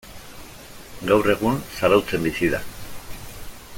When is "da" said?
2.55-2.63